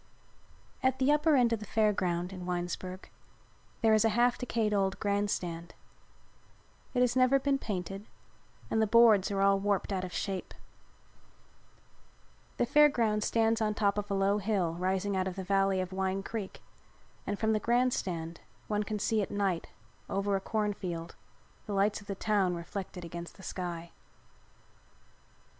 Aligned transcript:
At 0.81 0.97
the 0.97 1.11
upper 1.11 1.35
end 1.35 1.53
of 1.53 1.59
the 1.59 1.65
Fair 1.67 1.93
Ground, 1.93 2.33
in 2.33 2.47
Winesburg, 2.47 3.07
there 3.81 3.93
is 3.93 4.03
a 4.03 4.09
half 4.09 4.35
decayed 4.35 4.73
old 4.73 4.99
grand 4.99 5.29
stand. 5.29 5.75
It 6.95 7.01
has 7.01 7.15
never 7.15 7.37
been 7.37 7.59
painted 7.59 8.07
and 8.71 8.81
the 8.81 8.87
boards 8.87 9.29
are 9.29 9.41
all 9.41 9.59
warped 9.59 9.93
out 9.93 10.03
of 10.03 10.11
shape. 10.11 10.55
The 12.57 12.65
Fair 12.65 12.89
Ground 12.89 13.23
stands 13.23 13.61
on 13.61 13.75
top 13.75 13.95
of 13.99 14.09
a 14.09 14.15
low 14.15 14.39
hill 14.39 14.73
rising 14.73 15.15
out 15.15 15.27
of 15.27 15.35
the 15.35 15.43
valley 15.43 15.79
of 15.79 15.93
Wine 15.93 16.23
Creek 16.23 16.63
and 17.27 17.37
from 17.37 17.53
the 17.53 17.59
grand 17.59 17.93
stand 17.93 18.41
one 18.67 18.81
can 18.81 18.97
see 18.97 19.21
at 19.21 19.29
night, 19.29 19.67
over 20.09 20.35
a 20.35 20.41
cornfield, 20.41 21.15
the 21.67 21.73
lights 21.73 22.01
of 22.01 22.07
the 22.07 22.15
town 22.15 22.55
reflected 22.55 23.05
against 23.05 23.37
the 23.37 23.43
sky. 23.43 23.91